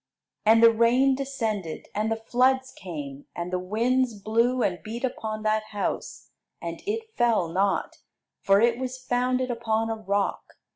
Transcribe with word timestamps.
And 0.47 0.63
the 0.63 0.71
rain 0.71 1.13
descended, 1.13 1.87
and 1.93 2.11
the 2.11 2.15
floods 2.15 2.71
came, 2.71 3.27
and 3.35 3.53
the 3.53 3.59
winds 3.59 4.19
blew, 4.19 4.63
and 4.63 4.81
beat 4.81 5.03
upon 5.03 5.43
that 5.43 5.65
house; 5.65 6.31
and 6.59 6.81
it 6.87 7.13
fell 7.15 7.49
not, 7.49 7.97
for 8.41 8.59
it 8.59 8.79
was 8.79 8.97
founded 8.97 9.51
upon 9.51 9.91
a 9.91 9.95
rock. 9.95 10.55